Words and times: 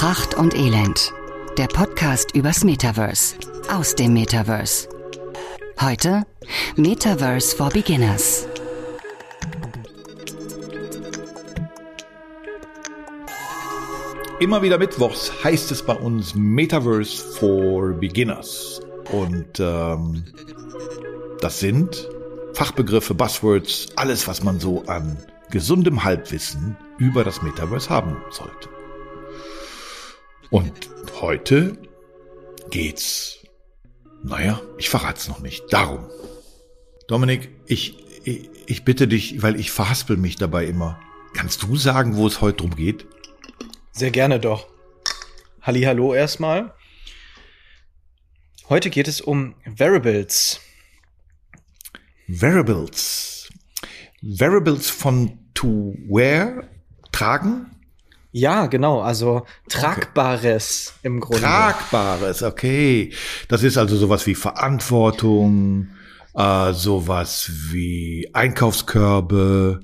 Pracht 0.00 0.32
und 0.32 0.54
Elend. 0.54 1.12
Der 1.58 1.66
Podcast 1.66 2.34
übers 2.34 2.64
Metaverse. 2.64 3.36
Aus 3.70 3.94
dem 3.94 4.14
Metaverse. 4.14 4.88
Heute 5.78 6.22
Metaverse 6.74 7.54
for 7.54 7.68
Beginners. 7.68 8.48
Immer 14.40 14.62
wieder 14.62 14.78
mittwochs 14.78 15.30
heißt 15.44 15.70
es 15.70 15.82
bei 15.82 15.96
uns 15.96 16.34
Metaverse 16.34 17.22
for 17.34 17.92
Beginners. 17.92 18.80
Und 19.12 19.60
ähm, 19.60 20.24
das 21.42 21.60
sind 21.60 22.08
Fachbegriffe, 22.54 23.12
Buzzwords, 23.12 23.88
alles, 23.96 24.26
was 24.26 24.42
man 24.42 24.60
so 24.60 24.82
an 24.86 25.18
gesundem 25.50 26.02
Halbwissen 26.02 26.74
über 26.96 27.22
das 27.22 27.42
Metaverse 27.42 27.90
haben 27.90 28.16
sollte. 28.30 28.79
Und 30.50 30.90
heute 31.20 31.78
geht's, 32.70 33.38
naja, 34.24 34.60
ich 34.78 34.90
verrat's 34.90 35.28
noch 35.28 35.38
nicht, 35.38 35.72
darum. 35.72 36.08
Dominik, 37.06 37.50
ich, 37.66 38.04
ich, 38.24 38.50
ich 38.66 38.84
bitte 38.84 39.06
dich, 39.06 39.42
weil 39.42 39.58
ich 39.58 39.70
verhaspel 39.70 40.16
mich 40.16 40.36
dabei 40.36 40.66
immer. 40.66 41.00
Kannst 41.34 41.62
du 41.62 41.76
sagen, 41.76 42.16
wo 42.16 42.26
es 42.26 42.40
heute 42.40 42.58
drum 42.58 42.74
geht? 42.74 43.06
Sehr 43.92 44.10
gerne 44.10 44.40
doch. 44.40 44.66
Hallo 45.62 46.14
erstmal. 46.14 46.74
Heute 48.68 48.90
geht 48.90 49.06
es 49.06 49.20
um 49.20 49.54
Variables. 49.64 50.60
Variables. 52.26 53.48
Variables 54.20 54.90
von 54.90 55.38
to 55.54 55.94
wear, 56.08 56.68
tragen? 57.12 57.79
Ja, 58.32 58.66
genau, 58.66 59.00
also 59.00 59.44
Tragbares 59.68 60.94
okay. 60.98 61.06
im 61.06 61.20
Grunde. 61.20 61.42
Tragbares, 61.42 62.42
okay. 62.42 63.12
Das 63.48 63.62
ist 63.62 63.76
also 63.76 63.96
sowas 63.96 64.26
wie 64.26 64.34
Verantwortung, 64.34 65.88
äh, 66.34 66.72
sowas 66.72 67.50
wie 67.70 68.30
Einkaufskörbe. 68.32 69.80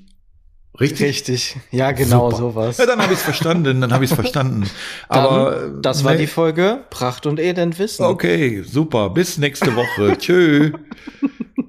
Richtig? 0.78 1.06
Richtig, 1.06 1.56
ja, 1.70 1.92
genau 1.92 2.30
Super. 2.30 2.36
sowas. 2.36 2.78
Ja, 2.78 2.86
dann 2.86 3.00
habe 3.00 3.14
ich 3.14 3.19
es 3.19 3.25
verstanden, 3.25 3.80
dann 3.80 3.92
habe 3.92 4.05
ich 4.05 4.11
es 4.11 4.14
verstanden. 4.14 4.69
Aber 5.08 5.53
dann, 5.53 5.83
das 5.83 6.05
war 6.05 6.12
ne, 6.12 6.19
die 6.19 6.27
Folge 6.27 6.84
Pracht 6.91 7.27
und 7.27 7.41
Elend 7.41 7.78
Wissen. 7.78 8.05
Okay, 8.05 8.62
super. 8.62 9.10
Bis 9.10 9.38
nächste 9.38 9.75
Woche. 9.75 10.16
Tschö. 10.19 10.72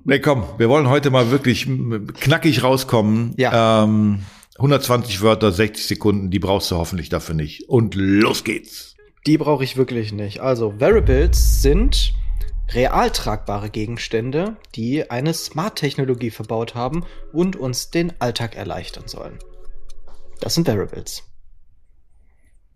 Nee, 0.03 0.19
komm, 0.19 0.43
wir 0.57 0.69
wollen 0.69 0.89
heute 0.89 1.09
mal 1.09 1.31
wirklich 1.31 1.67
knackig 2.19 2.63
rauskommen. 2.63 3.33
Ja. 3.37 3.83
Ähm, 3.83 4.19
120 4.57 5.21
Wörter, 5.21 5.51
60 5.51 5.85
Sekunden, 5.85 6.31
die 6.31 6.39
brauchst 6.39 6.71
du 6.71 6.77
hoffentlich 6.77 7.09
dafür 7.09 7.35
nicht. 7.35 7.69
Und 7.69 7.95
los 7.95 8.43
geht's. 8.43 8.95
Die 9.25 9.37
brauche 9.37 9.63
ich 9.63 9.77
wirklich 9.77 10.11
nicht. 10.11 10.39
Also, 10.39 10.79
Variables 10.79 11.61
sind 11.61 12.13
real 12.73 13.11
tragbare 13.11 13.69
Gegenstände, 13.69 14.57
die 14.75 15.09
eine 15.09 15.33
Smart-Technologie 15.33 16.31
verbaut 16.31 16.75
haben 16.75 17.05
und 17.31 17.55
uns 17.55 17.91
den 17.91 18.13
Alltag 18.19 18.55
erleichtern 18.55 19.07
sollen. 19.07 19.37
Das 20.39 20.55
sind 20.55 20.67
Variables. 20.67 21.23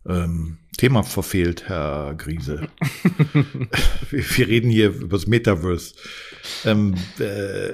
Ähm, 0.07 0.57
Thema 0.77 1.03
verfehlt, 1.03 1.67
Herr 1.67 2.15
Griese. 2.15 2.67
wir, 4.09 4.47
reden 4.47 4.71
hier 4.71 4.89
über 4.89 5.17
das 5.17 5.27
Metaverse. 5.27 5.93
Ähm, 6.65 6.95
äh, 7.19 7.69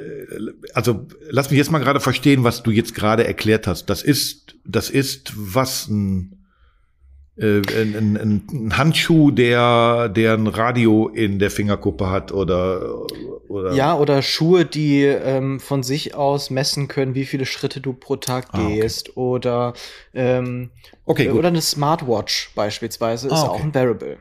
also 0.74 1.08
lass 1.30 1.50
mich 1.50 1.58
jetzt 1.58 1.72
mal 1.72 1.80
gerade 1.80 2.00
verstehen, 2.00 2.44
was 2.44 2.64
du 2.64 2.72
jetzt 2.72 2.96
gerade 2.96 3.26
erklärt 3.26 3.68
hast. 3.68 3.86
Das 3.86 4.04
ist, 4.04 4.58
das 4.66 4.90
ist 4.90 5.34
was 5.36 5.88
ein 5.88 6.38
äh, 7.38 7.62
ein, 7.80 7.96
ein, 7.96 8.50
ein, 8.52 8.78
Handschuh, 8.78 9.30
der, 9.30 10.10
der 10.10 10.34
ein 10.34 10.48
Radio 10.48 11.08
in 11.08 11.38
der 11.38 11.52
Fingerkuppe 11.52 12.10
hat 12.10 12.32
oder, 12.32 13.06
oder 13.50 13.74
Ja, 13.74 13.98
oder 13.98 14.22
Schuhe, 14.22 14.66
die 14.66 15.04
ähm, 15.04 15.60
von 15.60 15.84
sich 15.84 16.16
aus 16.16 16.50
messen 16.50 16.88
können, 16.88 17.16
wie 17.16 17.26
viele 17.26 17.46
Schritte 17.46 17.82
du 17.82 17.94
pro 17.94 18.16
Tag 18.16 18.52
gehst. 18.54 19.10
Ah, 19.10 19.12
okay. 19.12 19.20
Oder 19.20 19.74
ähm, 20.14 20.70
okay, 21.06 21.30
oder 21.30 21.48
eine 21.50 21.62
Smartwatch 21.62 22.52
beispielsweise 22.56 23.28
ist 23.28 23.34
ah, 23.34 23.44
okay. 23.44 23.50
auch 23.50 23.64
ein 23.64 23.74
Variable. 23.74 24.18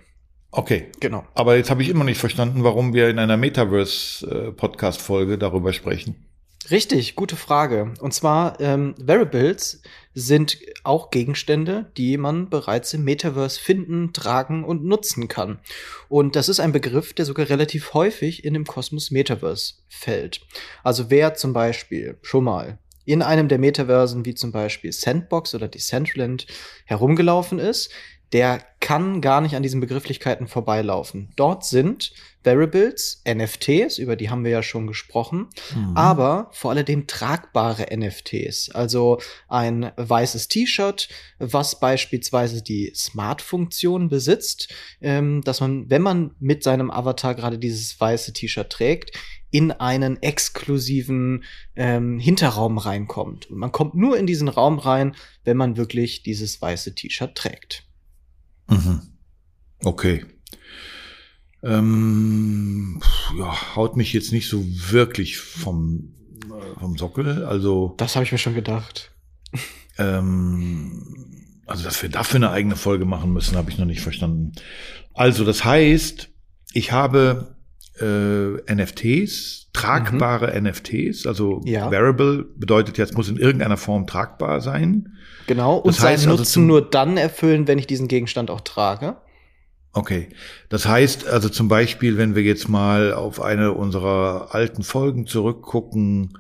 Okay. 0.51 0.87
Genau. 1.01 1.25
Aber 1.35 1.57
jetzt 1.57 1.71
habe 1.71 1.83
ich 1.83 1.89
immer 1.89 2.05
nicht 2.05 2.19
verstanden, 2.19 2.65
warum 2.65 2.95
wir 2.95 3.11
in 3.11 3.19
einer 3.19 3.37
Metaverse-Podcast-Folge 3.37 5.35
äh, 5.35 5.39
darüber 5.39 5.73
sprechen. 5.73 6.27
Richtig, 6.71 7.15
gute 7.15 7.37
Frage. 7.37 7.95
Und 8.01 8.13
zwar, 8.13 8.61
ähm, 8.61 8.95
Variables 8.99 9.83
sind 10.15 10.59
auch 10.83 11.11
Gegenstände, 11.11 11.93
die 11.97 12.17
man 12.17 12.51
bereits 12.51 12.93
im 12.93 13.05
Metaverse 13.05 13.61
finden, 13.61 14.13
tragen 14.13 14.65
und 14.65 14.85
nutzen 14.85 15.29
kann. 15.29 15.61
Und 16.09 16.35
das 16.35 16.49
ist 16.49 16.59
ein 16.59 16.73
Begriff, 16.73 17.13
der 17.13 17.25
sogar 17.25 17.49
relativ 17.49 17.95
häufig 17.95 18.45
in 18.45 18.55
dem 18.55 18.65
Kosmos 18.65 19.13
Metaverse 19.13 19.75
fällt. 19.89 20.41
Also 20.83 21.09
wer 21.09 21.35
zum 21.35 21.53
Beispiel 21.53 22.19
schon 22.23 22.45
mal 22.45 22.79
in 23.05 23.23
einem 23.23 23.47
der 23.47 23.59
Metaversen 23.59 24.25
wie 24.25 24.35
zum 24.35 24.51
Beispiel 24.51 24.91
Sandbox 24.91 25.55
oder 25.55 25.69
Decentraland 25.69 26.47
herumgelaufen 26.85 27.61
ist, 27.61 27.91
der 28.33 28.65
kann 28.81 29.21
gar 29.21 29.41
nicht 29.41 29.57
an 29.57 29.63
diesen 29.63 29.81
Begrifflichkeiten 29.81 30.47
vorbeilaufen. 30.47 31.33
Dort 31.37 31.65
sind 31.65 32.13
Variables, 32.45 33.23
NFTs, 33.27 33.99
über 33.99 34.15
die 34.15 34.31
haben 34.31 34.45
wir 34.45 34.53
ja 34.53 34.63
schon 34.63 34.87
gesprochen, 34.87 35.49
mhm. 35.75 35.97
aber 35.97 36.49
vor 36.53 36.71
allem 36.71 37.07
tragbare 37.09 37.89
NFTs. 37.97 38.71
Also 38.71 39.19
ein 39.49 39.91
weißes 39.97 40.47
T-Shirt, 40.49 41.09
was 41.39 41.81
beispielsweise 41.81 42.63
die 42.63 42.93
Smart-Funktion 42.95 44.09
besitzt, 44.09 44.73
ähm, 45.01 45.43
dass 45.43 45.61
man, 45.61 45.91
wenn 45.91 46.03
man 46.03 46.37
mit 46.39 46.63
seinem 46.63 46.91
Avatar 46.91 47.35
gerade 47.35 47.59
dieses 47.59 47.99
weiße 48.01 48.33
T-Shirt 48.33 48.71
trägt, 48.71 49.19
in 49.51 49.73
einen 49.73 50.23
exklusiven 50.23 51.45
ähm, 51.75 52.19
Hinterraum 52.19 52.79
reinkommt. 52.79 53.51
Und 53.51 53.59
man 53.59 53.73
kommt 53.73 53.95
nur 53.95 54.19
in 54.19 54.27
diesen 54.27 54.49
Raum 54.49 54.79
rein, 54.79 55.17
wenn 55.45 55.57
man 55.57 55.77
wirklich 55.77 56.23
dieses 56.23 56.61
weiße 56.61 56.95
T-Shirt 56.95 57.35
trägt. 57.35 57.86
Mhm. 58.69 59.01
Okay. 59.83 60.25
Ähm, 61.63 63.01
ja, 63.39 63.77
haut 63.77 63.97
mich 63.97 64.13
jetzt 64.13 64.33
nicht 64.33 64.49
so 64.49 64.65
wirklich 64.65 65.39
vom, 65.39 66.15
äh, 66.45 66.79
vom 66.79 66.97
Sockel. 66.97 67.45
Also. 67.45 67.95
Das 67.97 68.15
habe 68.15 68.25
ich 68.25 68.33
mir 68.33 68.39
schon 68.39 68.55
gedacht. 68.55 69.13
Ähm, 69.99 71.47
also, 71.67 71.83
dass 71.85 72.03
wir 72.03 72.09
dafür 72.09 72.37
eine 72.37 72.51
eigene 72.51 72.77
Folge 72.77 73.05
machen 73.05 73.33
müssen, 73.33 73.57
habe 73.57 73.71
ich 73.71 73.79
noch 73.79 73.87
nicht 73.87 74.03
verstanden. 74.03 74.53
Also, 75.15 75.45
das 75.45 75.65
heißt, 75.65 76.29
ich 76.73 76.93
habe 76.93 77.56
äh, 78.01 78.75
NFTs, 78.75 79.71
tragbare 79.73 80.59
mhm. 80.59 80.69
NFTs, 80.69 81.27
also 81.27 81.61
ja. 81.65 81.91
Variable 81.91 82.45
bedeutet 82.57 82.99
jetzt, 82.99 83.17
muss 83.17 83.29
in 83.29 83.37
irgendeiner 83.37 83.77
Form 83.77 84.07
tragbar 84.07 84.61
sein. 84.61 85.17
Genau, 85.47 85.77
und 85.77 85.95
das 85.95 86.03
heißt 86.03 86.23
seinen 86.23 86.33
also 86.33 86.43
Nutzen 86.43 86.67
nur 86.67 86.83
dann 86.83 87.17
erfüllen, 87.17 87.69
wenn 87.69 87.79
ich 87.79 87.87
diesen 87.87 88.09
Gegenstand 88.09 88.51
auch 88.51 88.61
trage. 88.61 89.17
Okay, 89.93 90.29
das 90.69 90.87
heißt 90.87 91.27
also 91.27 91.49
zum 91.49 91.69
Beispiel, 91.69 92.19
wenn 92.19 92.35
wir 92.35 92.43
jetzt 92.43 92.69
mal 92.69 93.15
auf 93.15 93.41
eine 93.41 93.73
unserer 93.73 94.49
alten 94.55 94.83
Folgen 94.83 95.27
zurückgucken, 95.27 96.39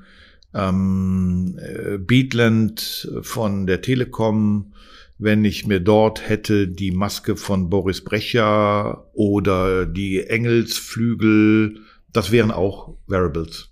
ähm, 0.52 1.58
äh, 1.58 1.96
Beatland 1.96 3.10
von 3.22 3.66
der 3.66 3.80
Telekom, 3.80 4.74
wenn 5.18 5.44
ich 5.44 5.66
mir 5.66 5.80
dort 5.80 6.28
hätte 6.28 6.68
die 6.68 6.90
Maske 6.90 7.36
von 7.36 7.70
Boris 7.70 8.04
Brecher 8.04 9.06
oder 9.14 9.86
die 9.86 10.20
Engelsflügel, 10.20 11.80
das 12.12 12.30
wären 12.32 12.50
auch 12.50 12.96
Variables. 13.06 13.70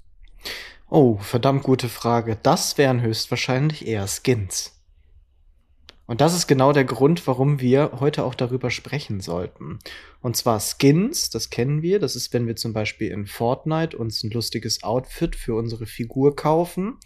Oh, 0.88 1.18
verdammt 1.18 1.62
gute 1.62 1.88
Frage. 1.88 2.38
Das 2.42 2.78
wären 2.78 3.02
höchstwahrscheinlich 3.02 3.86
eher 3.86 4.06
Skins. 4.06 4.74
Und 6.06 6.20
das 6.20 6.34
ist 6.34 6.46
genau 6.46 6.72
der 6.72 6.84
Grund, 6.84 7.26
warum 7.26 7.60
wir 7.60 7.92
heute 7.98 8.24
auch 8.24 8.34
darüber 8.34 8.70
sprechen 8.70 9.20
sollten. 9.20 9.78
Und 10.20 10.36
zwar 10.36 10.60
Skins, 10.60 11.30
das 11.30 11.48
kennen 11.48 11.80
wir. 11.80 11.98
Das 11.98 12.14
ist, 12.14 12.34
wenn 12.34 12.46
wir 12.46 12.56
zum 12.56 12.74
Beispiel 12.74 13.10
in 13.10 13.26
Fortnite 13.26 13.96
uns 13.96 14.22
ein 14.22 14.30
lustiges 14.30 14.82
Outfit 14.82 15.34
für 15.34 15.54
unsere 15.54 15.86
Figur 15.86 16.36
kaufen. 16.36 16.98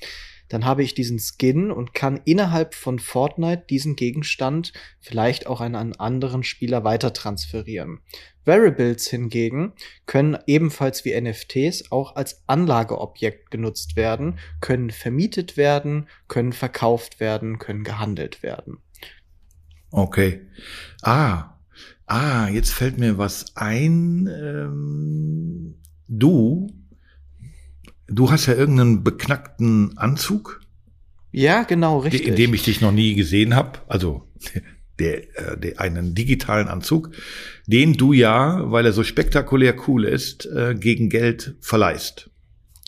Dann 0.48 0.64
habe 0.64 0.82
ich 0.82 0.94
diesen 0.94 1.18
Skin 1.18 1.70
und 1.70 1.94
kann 1.94 2.20
innerhalb 2.24 2.74
von 2.74 2.98
Fortnite 2.98 3.64
diesen 3.68 3.96
Gegenstand 3.96 4.72
vielleicht 5.00 5.46
auch 5.46 5.60
an 5.60 5.74
einen 5.74 5.94
anderen 5.94 6.42
Spieler 6.42 6.84
weiter 6.84 7.12
transferieren. 7.12 8.00
Variables 8.44 9.06
hingegen 9.08 9.74
können 10.06 10.38
ebenfalls 10.46 11.04
wie 11.04 11.20
NFTs 11.20 11.92
auch 11.92 12.16
als 12.16 12.42
Anlageobjekt 12.46 13.50
genutzt 13.50 13.94
werden, 13.96 14.38
können 14.60 14.90
vermietet 14.90 15.56
werden, 15.56 16.08
können 16.28 16.54
verkauft 16.54 17.20
werden, 17.20 17.58
können 17.58 17.84
gehandelt 17.84 18.42
werden. 18.42 18.78
Okay. 19.90 20.40
Ah, 21.02 21.58
ah, 22.06 22.48
jetzt 22.48 22.72
fällt 22.72 22.98
mir 22.98 23.18
was 23.18 23.56
ein. 23.56 24.26
Ähm, 24.26 25.74
du, 26.08 26.68
du 28.08 28.31
hast 28.31 28.46
ja 28.46 28.55
irgendeinen 28.55 29.05
beknackten 29.05 29.96
Anzug. 29.96 30.60
Ja, 31.31 31.62
genau, 31.62 31.99
richtig. 31.99 32.26
In 32.26 32.37
dem 32.37 32.55
ich 32.55 32.62
dich 32.64 32.81
noch 32.81 32.93
nie 32.93 33.14
gesehen 33.14 33.55
habe. 33.55 33.81
Also 33.87 34.26
der, 34.99 35.37
äh, 35.37 35.58
der, 35.58 35.81
einen 35.81 36.14
digitalen 36.14 36.69
Anzug, 36.69 37.10
den 37.66 37.94
du 37.94 38.12
ja, 38.12 38.70
weil 38.70 38.87
er 38.87 38.93
so 38.93 39.05
spektakulär 39.05 39.76
cool 39.87 40.05
ist, 40.05 40.46
äh, 40.46 40.75
gegen 40.75 41.08
Geld 41.10 41.55
verleihst. 41.60 42.31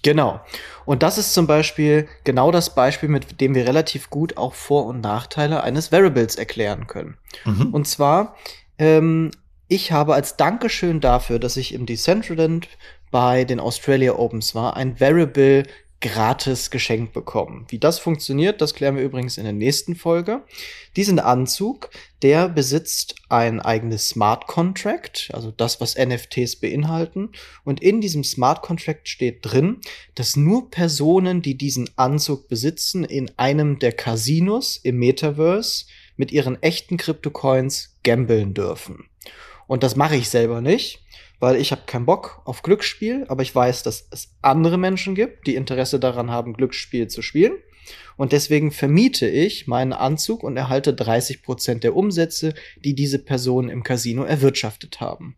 Genau. 0.02 0.40
Und 0.86 1.02
das 1.02 1.18
ist 1.18 1.34
zum 1.34 1.46
Beispiel 1.46 2.08
genau 2.24 2.50
das 2.50 2.74
Beispiel, 2.74 3.10
mit 3.10 3.40
dem 3.40 3.54
wir 3.54 3.66
relativ 3.66 4.08
gut 4.08 4.38
auch 4.38 4.54
Vor- 4.54 4.86
und 4.86 5.02
Nachteile 5.02 5.62
eines 5.62 5.92
Variables 5.92 6.36
erklären 6.36 6.86
können. 6.86 7.18
Mhm. 7.44 7.66
Und 7.74 7.86
zwar, 7.86 8.36
ähm, 8.78 9.30
ich 9.68 9.92
habe 9.92 10.14
als 10.14 10.36
Dankeschön 10.36 11.00
dafür, 11.00 11.38
dass 11.38 11.58
ich 11.58 11.74
im 11.74 11.84
Decentraland 11.84 12.68
bei 13.10 13.44
den 13.44 13.60
Australia 13.60 14.14
Opens 14.16 14.54
war, 14.54 14.76
ein 14.76 15.00
Variable 15.00 15.64
gratis 16.00 16.70
geschenkt 16.70 17.12
bekommen. 17.12 17.66
Wie 17.68 17.78
das 17.78 17.98
funktioniert, 17.98 18.60
das 18.60 18.74
klären 18.74 18.96
wir 18.96 19.02
übrigens 19.02 19.36
in 19.36 19.44
der 19.44 19.52
nächsten 19.52 19.94
Folge. 19.94 20.42
Diesen 20.96 21.18
Anzug, 21.18 21.90
der 22.22 22.48
besitzt 22.48 23.16
ein 23.28 23.60
eigenes 23.60 24.08
Smart 24.08 24.46
Contract, 24.46 25.28
also 25.34 25.50
das, 25.50 25.80
was 25.80 25.96
NFTs 25.96 26.56
beinhalten. 26.56 27.30
Und 27.64 27.82
in 27.82 28.00
diesem 28.00 28.24
Smart 28.24 28.62
Contract 28.62 29.08
steht 29.08 29.40
drin, 29.42 29.80
dass 30.14 30.36
nur 30.36 30.70
Personen, 30.70 31.42
die 31.42 31.56
diesen 31.56 31.90
Anzug 31.96 32.48
besitzen, 32.48 33.04
in 33.04 33.30
einem 33.36 33.78
der 33.78 33.92
Casinos 33.92 34.78
im 34.78 34.98
Metaverse 34.98 35.84
mit 36.16 36.32
ihren 36.32 36.62
echten 36.62 36.96
Kryptocoins 36.96 37.96
gambeln 38.02 38.54
dürfen. 38.54 39.04
Und 39.66 39.82
das 39.82 39.96
mache 39.96 40.16
ich 40.16 40.30
selber 40.30 40.62
nicht 40.62 41.00
weil 41.40 41.56
ich 41.56 41.72
habe 41.72 41.82
keinen 41.86 42.06
Bock 42.06 42.42
auf 42.44 42.62
Glücksspiel, 42.62 43.24
aber 43.28 43.42
ich 43.42 43.54
weiß, 43.54 43.82
dass 43.82 44.06
es 44.10 44.36
andere 44.42 44.78
Menschen 44.78 45.14
gibt, 45.14 45.46
die 45.46 45.56
Interesse 45.56 45.98
daran 45.98 46.30
haben, 46.30 46.52
Glücksspiel 46.52 47.08
zu 47.08 47.22
spielen. 47.22 47.54
Und 48.16 48.32
deswegen 48.32 48.70
vermiete 48.70 49.26
ich 49.26 49.66
meinen 49.66 49.92
Anzug 49.92 50.42
und 50.44 50.56
erhalte 50.56 50.94
30 50.94 51.42
Prozent 51.42 51.82
der 51.82 51.96
Umsätze, 51.96 52.54
die 52.84 52.94
diese 52.94 53.18
Personen 53.18 53.70
im 53.70 53.82
Casino 53.82 54.22
erwirtschaftet 54.22 55.00
haben. 55.00 55.36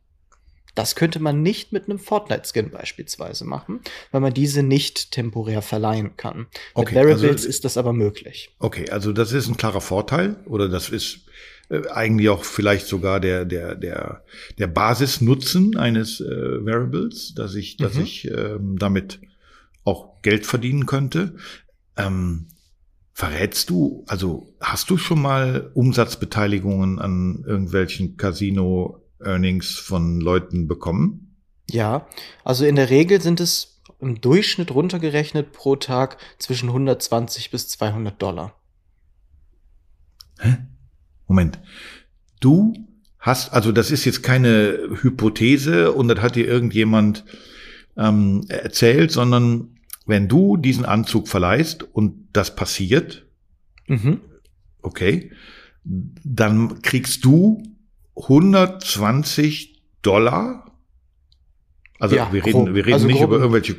Das 0.74 0.96
könnte 0.96 1.20
man 1.20 1.42
nicht 1.42 1.72
mit 1.72 1.84
einem 1.84 1.98
Fortnite-Skin 1.98 2.70
beispielsweise 2.70 3.44
machen, 3.44 3.80
weil 4.10 4.22
man 4.22 4.32
diese 4.32 4.62
nicht 4.62 5.12
temporär 5.12 5.60
verleihen 5.60 6.16
kann. 6.16 6.46
Okay, 6.74 6.94
mit 6.94 7.04
Variables 7.04 7.42
also, 7.42 7.48
ist 7.48 7.64
das 7.64 7.76
aber 7.76 7.92
möglich. 7.92 8.54
Okay, 8.58 8.88
also 8.90 9.12
das 9.12 9.32
ist 9.32 9.48
ein 9.48 9.58
klarer 9.58 9.82
Vorteil 9.82 10.36
oder 10.46 10.68
das 10.68 10.88
ist 10.88 11.26
äh, 11.72 11.88
eigentlich 11.88 12.28
auch 12.28 12.44
vielleicht 12.44 12.86
sogar 12.86 13.18
der 13.18 13.44
der 13.44 13.74
der 13.74 14.24
der 14.58 14.66
Basisnutzen 14.66 15.76
eines 15.76 16.20
äh, 16.20 16.26
Variables, 16.64 17.34
dass 17.34 17.54
ich 17.54 17.76
dass 17.78 17.94
mhm. 17.94 18.02
ich 18.02 18.30
ähm, 18.30 18.78
damit 18.78 19.20
auch 19.84 20.20
Geld 20.22 20.46
verdienen 20.46 20.86
könnte. 20.86 21.36
Ähm, 21.96 22.48
verrätst 23.12 23.70
du, 23.70 24.04
also 24.06 24.54
hast 24.60 24.90
du 24.90 24.96
schon 24.96 25.20
mal 25.20 25.70
Umsatzbeteiligungen 25.74 26.98
an 26.98 27.44
irgendwelchen 27.46 28.16
Casino-Earnings 28.16 29.78
von 29.78 30.20
Leuten 30.20 30.68
bekommen? 30.68 31.36
Ja, 31.70 32.06
also 32.44 32.64
in 32.64 32.76
der 32.76 32.90
Regel 32.90 33.20
sind 33.20 33.40
es 33.40 33.82
im 34.00 34.20
Durchschnitt 34.20 34.72
runtergerechnet 34.72 35.52
pro 35.52 35.76
Tag 35.76 36.18
zwischen 36.38 36.68
120 36.68 37.50
bis 37.50 37.68
200 37.68 38.20
Dollar. 38.20 38.54
Hä? 40.38 40.56
Moment. 41.32 41.60
Du 42.40 42.74
hast, 43.18 43.54
also 43.54 43.72
das 43.72 43.90
ist 43.90 44.04
jetzt 44.04 44.22
keine 44.22 44.78
Hypothese 45.00 45.92
und 45.92 46.08
das 46.08 46.20
hat 46.20 46.36
dir 46.36 46.46
irgendjemand 46.46 47.24
ähm, 47.96 48.44
erzählt, 48.48 49.10
sondern 49.10 49.78
wenn 50.04 50.28
du 50.28 50.58
diesen 50.58 50.84
Anzug 50.84 51.28
verleihst 51.28 51.84
und 51.84 52.28
das 52.34 52.54
passiert, 52.54 53.24
mhm. 53.86 54.20
okay, 54.82 55.32
dann 55.84 56.82
kriegst 56.82 57.24
du 57.24 57.62
120 58.16 59.82
Dollar. 60.02 60.70
Also 61.98 62.16
ja, 62.16 62.30
wir 62.30 62.44
reden, 62.44 62.74
wir 62.74 62.84
reden 62.84 62.94
also 62.94 63.06
nicht 63.06 63.18
grob. 63.18 63.28
über 63.28 63.38
irgendwelche 63.38 63.76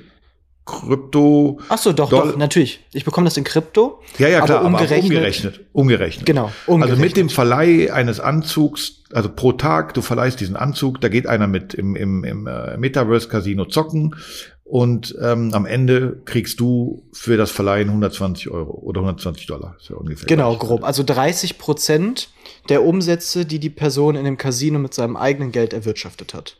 Krypto. 0.65 1.59
Ach 1.67 1.77
so, 1.77 1.91
doch, 1.91 2.09
Doll 2.09 2.31
doch, 2.31 2.37
natürlich. 2.37 2.79
Ich 2.93 3.03
bekomme 3.03 3.25
das 3.25 3.35
in 3.35 3.43
Krypto. 3.43 3.99
Ja, 4.17 4.29
ja, 4.29 4.41
klar, 4.41 4.59
aber 4.59 4.67
umgerechnet. 4.67 4.97
Aber 4.99 5.07
umgerechnet, 5.07 5.59
umgerechnet. 5.73 6.25
Genau, 6.25 6.51
umgerechnet. 6.67 6.91
Also 6.91 7.01
mit 7.01 7.17
dem 7.17 7.29
Verleih 7.29 7.93
eines 7.93 8.21
Anzugs, 8.21 9.03
also 9.11 9.29
pro 9.29 9.51
Tag, 9.51 9.93
du 9.93 10.01
verleihst 10.01 10.39
diesen 10.39 10.55
Anzug, 10.55 11.01
da 11.01 11.09
geht 11.09 11.27
einer 11.27 11.47
mit 11.47 11.73
im, 11.73 11.97
im, 11.97 12.23
im 12.23 12.47
äh, 12.47 12.77
Metaverse 12.77 13.27
Casino 13.27 13.65
zocken 13.65 14.15
und 14.63 15.15
ähm, 15.21 15.53
am 15.53 15.65
Ende 15.65 16.21
kriegst 16.23 16.61
du 16.61 17.03
für 17.11 17.35
das 17.35 17.51
Verleihen 17.51 17.89
120 17.89 18.49
Euro 18.49 18.71
oder 18.71 19.01
120 19.01 19.45
Dollar. 19.45 19.75
Ist 19.79 19.89
ja 19.89 19.97
ungefähr 19.97 20.27
genau, 20.27 20.55
grob. 20.55 20.85
Also 20.85 21.03
30 21.03 21.57
Prozent 21.57 22.29
der 22.69 22.83
Umsätze, 22.83 23.45
die 23.45 23.59
die 23.59 23.69
Person 23.69 24.15
in 24.15 24.23
dem 24.23 24.37
Casino 24.37 24.79
mit 24.79 24.93
seinem 24.93 25.17
eigenen 25.17 25.51
Geld 25.51 25.73
erwirtschaftet 25.73 26.33
hat. 26.33 26.57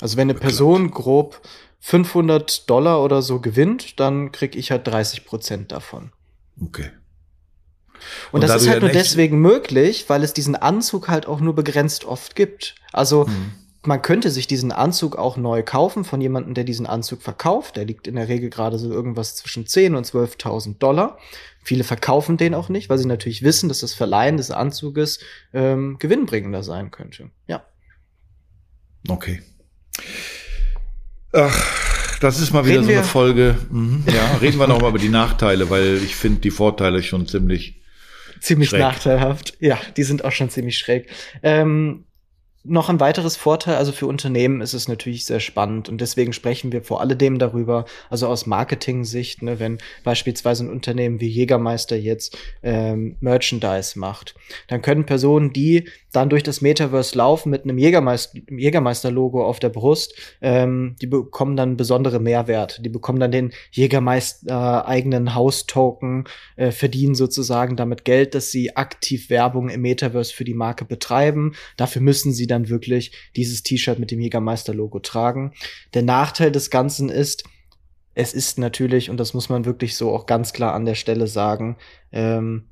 Also 0.00 0.16
wenn 0.16 0.30
eine. 0.30 0.38
Person 0.38 0.92
grob 0.92 1.40
500 1.80 2.68
Dollar 2.68 3.02
oder 3.02 3.22
so 3.22 3.40
gewinnt, 3.40 4.00
dann 4.00 4.32
krieg 4.32 4.56
ich 4.56 4.70
halt 4.70 4.86
30 4.86 5.24
Prozent 5.24 5.72
davon. 5.72 6.12
Okay. 6.60 6.90
Und, 8.30 8.42
und 8.42 8.48
das 8.48 8.62
ist 8.62 8.68
halt 8.68 8.82
nur 8.82 8.90
deswegen 8.90 9.40
möglich, 9.40 10.08
weil 10.08 10.22
es 10.22 10.32
diesen 10.32 10.56
Anzug 10.56 11.08
halt 11.08 11.26
auch 11.26 11.40
nur 11.40 11.54
begrenzt 11.54 12.04
oft 12.04 12.36
gibt. 12.36 12.74
Also 12.92 13.26
hm. 13.26 13.52
man 13.84 14.02
könnte 14.02 14.30
sich 14.30 14.46
diesen 14.46 14.72
Anzug 14.72 15.16
auch 15.16 15.36
neu 15.36 15.62
kaufen 15.62 16.04
von 16.04 16.20
jemandem, 16.20 16.54
der 16.54 16.64
diesen 16.64 16.86
Anzug 16.86 17.22
verkauft. 17.22 17.76
Der 17.76 17.84
liegt 17.84 18.06
in 18.06 18.16
der 18.16 18.28
Regel 18.28 18.50
gerade 18.50 18.78
so 18.78 18.90
irgendwas 18.90 19.36
zwischen 19.36 19.66
10 19.66 19.94
und 19.94 20.06
12.000 20.06 20.78
Dollar. 20.78 21.18
Viele 21.62 21.84
verkaufen 21.84 22.36
den 22.36 22.54
auch 22.54 22.68
nicht, 22.68 22.88
weil 22.88 22.98
sie 22.98 23.06
natürlich 23.06 23.42
wissen, 23.42 23.68
dass 23.68 23.80
das 23.80 23.94
Verleihen 23.94 24.36
des 24.36 24.50
Anzuges 24.50 25.20
ähm, 25.52 25.98
gewinnbringender 25.98 26.62
sein 26.62 26.90
könnte. 26.90 27.30
Ja. 27.46 27.64
Okay. 29.08 29.42
Ach, 31.32 32.18
das 32.20 32.40
ist 32.40 32.52
mal 32.52 32.64
wieder 32.64 32.80
reden 32.80 32.86
so 32.86 32.92
eine 32.92 33.04
Folge. 33.04 33.56
Mhm. 33.70 34.04
Ja, 34.06 34.36
reden 34.40 34.58
wir 34.58 34.66
noch 34.66 34.80
mal 34.80 34.88
über 34.88 34.98
die 34.98 35.08
Nachteile, 35.08 35.70
weil 35.70 36.00
ich 36.04 36.16
finde 36.16 36.40
die 36.40 36.50
Vorteile 36.50 37.02
schon 37.02 37.26
ziemlich 37.26 37.80
ziemlich 38.40 38.70
schräg. 38.70 38.80
nachteilhaft. 38.80 39.54
Ja, 39.60 39.78
die 39.96 40.02
sind 40.02 40.24
auch 40.24 40.32
schon 40.32 40.50
ziemlich 40.50 40.78
schräg. 40.78 41.08
Ähm, 41.42 42.04
noch 42.64 42.88
ein 42.88 43.00
weiteres 43.00 43.36
Vorteil, 43.36 43.76
also 43.76 43.92
für 43.92 44.06
Unternehmen 44.06 44.60
ist 44.60 44.74
es 44.74 44.88
natürlich 44.88 45.24
sehr 45.24 45.40
spannend 45.40 45.88
und 45.88 46.00
deswegen 46.00 46.32
sprechen 46.32 46.72
wir 46.72 46.82
vor 46.82 47.00
alledem 47.00 47.38
darüber, 47.38 47.84
also 48.10 48.26
aus 48.26 48.46
Marketing-Sicht, 48.46 49.42
ne, 49.42 49.58
wenn 49.58 49.78
beispielsweise 50.04 50.64
ein 50.64 50.70
Unternehmen 50.70 51.20
wie 51.20 51.28
Jägermeister 51.28 51.96
jetzt 51.96 52.36
ähm, 52.62 53.16
Merchandise 53.20 53.98
macht, 53.98 54.34
dann 54.66 54.82
können 54.82 55.06
Personen, 55.06 55.52
die 55.52 55.88
dann 56.12 56.30
durch 56.30 56.42
das 56.42 56.60
Metaverse 56.60 57.16
laufen 57.16 57.50
mit 57.50 57.64
einem 57.64 57.78
Jägermeister, 57.78 58.38
Jägermeister-Logo 58.50 59.44
auf 59.44 59.60
der 59.60 59.68
Brust, 59.68 60.14
ähm, 60.40 60.96
die 61.02 61.06
bekommen 61.06 61.56
dann 61.56 61.76
besondere 61.76 62.18
Mehrwert. 62.18 62.84
Die 62.84 62.88
bekommen 62.88 63.20
dann 63.20 63.30
den 63.30 63.52
Jägermeister 63.72 64.84
äh, 64.84 64.88
eigenen 64.88 65.34
Haustoken, 65.34 66.24
äh, 66.56 66.70
verdienen 66.70 67.14
sozusagen 67.14 67.76
damit 67.76 68.04
Geld, 68.04 68.34
dass 68.34 68.50
sie 68.50 68.76
aktiv 68.76 69.28
Werbung 69.28 69.68
im 69.68 69.82
Metaverse 69.82 70.34
für 70.34 70.44
die 70.44 70.54
Marke 70.54 70.84
betreiben. 70.84 71.52
Dafür 71.76 72.00
müssen 72.00 72.32
sie 72.32 72.46
dann 72.46 72.57
wirklich 72.68 73.12
dieses 73.36 73.62
T-Shirt 73.62 73.98
mit 73.98 74.10
dem 74.10 74.20
Jägermeister-Logo 74.20 74.98
tragen. 75.00 75.52
Der 75.94 76.02
Nachteil 76.02 76.50
des 76.50 76.70
Ganzen 76.70 77.08
ist, 77.08 77.44
es 78.14 78.34
ist 78.34 78.58
natürlich, 78.58 79.10
und 79.10 79.18
das 79.18 79.34
muss 79.34 79.48
man 79.48 79.64
wirklich 79.64 79.96
so 79.96 80.12
auch 80.12 80.26
ganz 80.26 80.52
klar 80.52 80.74
an 80.74 80.84
der 80.84 80.96
Stelle 80.96 81.28
sagen, 81.28 81.76
ähm, 82.10 82.64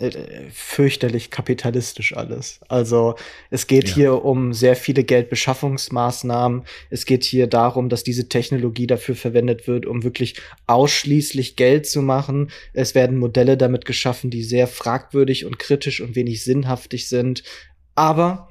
äh, 0.00 0.50
fürchterlich 0.50 1.30
kapitalistisch 1.30 2.16
alles. 2.16 2.60
Also 2.68 3.16
es 3.50 3.66
geht 3.66 3.90
ja. 3.90 3.94
hier 3.94 4.24
um 4.24 4.54
sehr 4.54 4.74
viele 4.74 5.04
Geldbeschaffungsmaßnahmen. 5.04 6.64
Es 6.88 7.04
geht 7.04 7.22
hier 7.22 7.46
darum, 7.46 7.90
dass 7.90 8.02
diese 8.02 8.28
Technologie 8.28 8.86
dafür 8.86 9.14
verwendet 9.14 9.68
wird, 9.68 9.84
um 9.84 10.02
wirklich 10.02 10.40
ausschließlich 10.66 11.54
Geld 11.54 11.86
zu 11.86 12.00
machen. 12.00 12.50
Es 12.72 12.94
werden 12.94 13.18
Modelle 13.18 13.58
damit 13.58 13.84
geschaffen, 13.84 14.30
die 14.30 14.42
sehr 14.42 14.66
fragwürdig 14.66 15.44
und 15.44 15.58
kritisch 15.58 16.00
und 16.00 16.16
wenig 16.16 16.42
sinnhaftig 16.44 17.08
sind. 17.08 17.42
Aber 17.94 18.49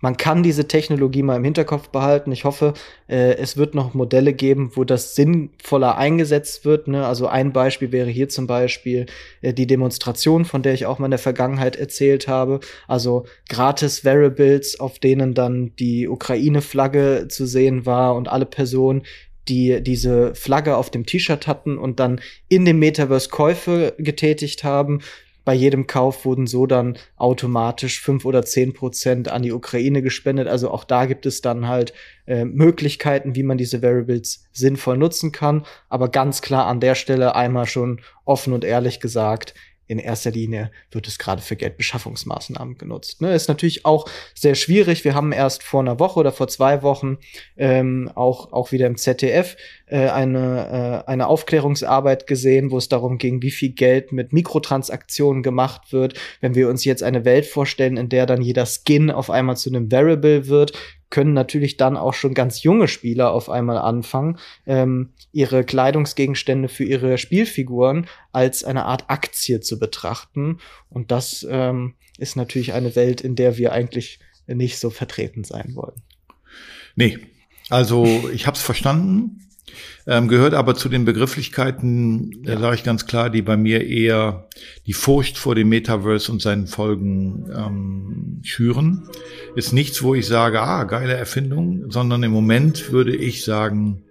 man 0.00 0.16
kann 0.16 0.42
diese 0.42 0.68
Technologie 0.68 1.22
mal 1.22 1.36
im 1.36 1.44
Hinterkopf 1.44 1.88
behalten. 1.88 2.30
Ich 2.30 2.44
hoffe, 2.44 2.74
äh, 3.08 3.34
es 3.34 3.56
wird 3.56 3.74
noch 3.74 3.94
Modelle 3.94 4.32
geben, 4.32 4.72
wo 4.74 4.84
das 4.84 5.14
sinnvoller 5.14 5.96
eingesetzt 5.98 6.64
wird. 6.64 6.88
Ne? 6.88 7.04
Also 7.06 7.26
ein 7.26 7.52
Beispiel 7.52 7.90
wäre 7.90 8.08
hier 8.08 8.28
zum 8.28 8.46
Beispiel 8.46 9.06
äh, 9.42 9.52
die 9.52 9.66
Demonstration, 9.66 10.44
von 10.44 10.62
der 10.62 10.74
ich 10.74 10.86
auch 10.86 10.98
mal 10.98 11.06
in 11.06 11.12
der 11.12 11.18
Vergangenheit 11.18 11.76
erzählt 11.76 12.28
habe. 12.28 12.60
Also 12.86 13.24
gratis 13.48 14.04
Variables, 14.04 14.78
auf 14.78 14.98
denen 14.98 15.34
dann 15.34 15.72
die 15.78 16.08
Ukraine-Flagge 16.08 17.26
zu 17.28 17.46
sehen 17.46 17.84
war 17.84 18.14
und 18.14 18.28
alle 18.28 18.46
Personen, 18.46 19.02
die 19.48 19.82
diese 19.82 20.34
Flagge 20.34 20.76
auf 20.76 20.90
dem 20.90 21.06
T-Shirt 21.06 21.46
hatten 21.46 21.78
und 21.78 22.00
dann 22.00 22.20
in 22.48 22.64
dem 22.64 22.78
Metaverse 22.78 23.30
Käufe 23.30 23.94
getätigt 23.98 24.62
haben, 24.62 25.00
bei 25.48 25.54
jedem 25.54 25.86
Kauf 25.86 26.26
wurden 26.26 26.46
so 26.46 26.66
dann 26.66 26.98
automatisch 27.16 28.02
fünf 28.02 28.26
oder 28.26 28.44
zehn 28.44 28.74
Prozent 28.74 29.30
an 29.30 29.40
die 29.40 29.52
Ukraine 29.52 30.02
gespendet. 30.02 30.46
Also 30.46 30.70
auch 30.70 30.84
da 30.84 31.06
gibt 31.06 31.24
es 31.24 31.40
dann 31.40 31.68
halt 31.68 31.94
äh, 32.26 32.44
Möglichkeiten, 32.44 33.34
wie 33.34 33.42
man 33.42 33.56
diese 33.56 33.80
Variables 33.80 34.44
sinnvoll 34.52 34.98
nutzen 34.98 35.32
kann. 35.32 35.64
Aber 35.88 36.10
ganz 36.10 36.42
klar 36.42 36.66
an 36.66 36.80
der 36.80 36.94
Stelle 36.94 37.34
einmal 37.34 37.64
schon 37.64 38.02
offen 38.26 38.52
und 38.52 38.62
ehrlich 38.62 39.00
gesagt, 39.00 39.54
in 39.88 39.98
erster 39.98 40.30
Linie 40.30 40.70
wird 40.90 41.08
es 41.08 41.18
gerade 41.18 41.42
für 41.42 41.56
Geldbeschaffungsmaßnahmen 41.56 42.76
genutzt. 42.76 43.20
Ne, 43.22 43.34
ist 43.34 43.48
natürlich 43.48 43.84
auch 43.86 44.06
sehr 44.34 44.54
schwierig. 44.54 45.04
Wir 45.04 45.14
haben 45.14 45.32
erst 45.32 45.62
vor 45.62 45.80
einer 45.80 45.98
Woche 45.98 46.20
oder 46.20 46.30
vor 46.30 46.46
zwei 46.46 46.82
Wochen 46.82 47.18
ähm, 47.56 48.10
auch, 48.14 48.52
auch 48.52 48.70
wieder 48.70 48.86
im 48.86 48.98
ZDF 48.98 49.56
äh, 49.86 50.08
eine, 50.08 51.04
äh, 51.06 51.10
eine 51.10 51.26
Aufklärungsarbeit 51.26 52.26
gesehen, 52.26 52.70
wo 52.70 52.76
es 52.76 52.88
darum 52.88 53.16
ging, 53.16 53.40
wie 53.42 53.50
viel 53.50 53.70
Geld 53.70 54.12
mit 54.12 54.34
Mikrotransaktionen 54.34 55.42
gemacht 55.42 55.90
wird. 55.90 56.14
Wenn 56.40 56.54
wir 56.54 56.68
uns 56.68 56.84
jetzt 56.84 57.02
eine 57.02 57.24
Welt 57.24 57.46
vorstellen, 57.46 57.96
in 57.96 58.10
der 58.10 58.26
dann 58.26 58.42
jeder 58.42 58.66
Skin 58.66 59.10
auf 59.10 59.30
einmal 59.30 59.56
zu 59.56 59.70
einem 59.70 59.90
Variable 59.90 60.48
wird, 60.48 60.72
können 61.10 61.32
natürlich 61.32 61.76
dann 61.76 61.96
auch 61.96 62.14
schon 62.14 62.34
ganz 62.34 62.62
junge 62.62 62.88
Spieler 62.88 63.32
auf 63.32 63.48
einmal 63.48 63.78
anfangen, 63.78 64.38
ähm, 64.66 65.10
ihre 65.32 65.64
Kleidungsgegenstände 65.64 66.68
für 66.68 66.84
ihre 66.84 67.18
Spielfiguren 67.18 68.06
als 68.32 68.64
eine 68.64 68.84
Art 68.84 69.08
Aktie 69.08 69.60
zu 69.60 69.78
betrachten. 69.78 70.58
Und 70.90 71.10
das 71.10 71.46
ähm, 71.48 71.94
ist 72.18 72.36
natürlich 72.36 72.72
eine 72.72 72.94
Welt, 72.96 73.20
in 73.20 73.36
der 73.36 73.56
wir 73.56 73.72
eigentlich 73.72 74.18
nicht 74.46 74.78
so 74.78 74.90
vertreten 74.90 75.44
sein 75.44 75.74
wollen. 75.74 76.02
Nee, 76.96 77.18
also 77.70 78.28
ich 78.32 78.46
habe 78.46 78.56
es 78.56 78.62
verstanden. 78.62 79.47
Ähm, 80.06 80.28
gehört 80.28 80.54
aber 80.54 80.74
zu 80.74 80.88
den 80.88 81.04
Begrifflichkeiten, 81.04 82.42
ja. 82.44 82.54
da 82.54 82.60
sage 82.60 82.76
ich 82.76 82.84
ganz 82.84 83.06
klar, 83.06 83.30
die 83.30 83.42
bei 83.42 83.56
mir 83.56 83.86
eher 83.86 84.48
die 84.86 84.92
Furcht 84.92 85.36
vor 85.36 85.54
dem 85.54 85.68
Metaverse 85.68 86.32
und 86.32 86.40
seinen 86.40 86.66
Folgen 86.66 87.50
ähm, 87.54 88.40
schüren. 88.42 89.08
Ist 89.54 89.72
nichts, 89.72 90.02
wo 90.02 90.14
ich 90.14 90.26
sage, 90.26 90.62
ah, 90.62 90.84
geile 90.84 91.14
Erfindung, 91.14 91.90
sondern 91.90 92.22
im 92.22 92.32
Moment 92.32 92.90
würde 92.92 93.14
ich 93.14 93.44
sagen, 93.44 94.04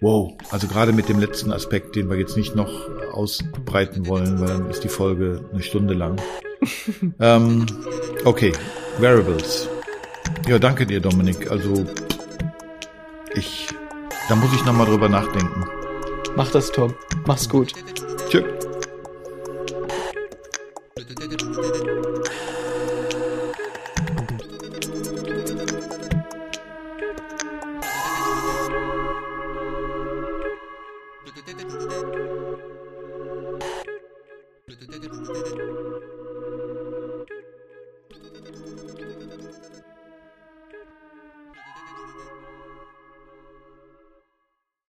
wow, 0.00 0.36
also 0.50 0.66
gerade 0.66 0.92
mit 0.92 1.08
dem 1.08 1.20
letzten 1.20 1.52
Aspekt, 1.52 1.96
den 1.96 2.10
wir 2.10 2.18
jetzt 2.18 2.36
nicht 2.36 2.54
noch 2.54 2.88
ausbreiten 3.12 4.06
wollen, 4.06 4.40
weil 4.40 4.48
dann 4.48 4.70
ist 4.70 4.84
die 4.84 4.88
Folge 4.88 5.48
eine 5.52 5.62
Stunde 5.62 5.94
lang. 5.94 6.20
ähm, 7.20 7.66
okay, 8.24 8.52
Variables. 8.98 9.68
Ja, 10.48 10.58
danke 10.58 10.86
dir, 10.86 11.00
Dominik. 11.00 11.50
Also 11.50 11.86
ich 13.34 13.68
da 14.28 14.36
muss 14.36 14.52
ich 14.54 14.64
nochmal 14.64 14.86
drüber 14.86 15.08
nachdenken. 15.08 15.64
Mach 16.36 16.50
das, 16.50 16.72
Tom. 16.72 16.94
Mach's 17.26 17.48
gut. 17.48 17.72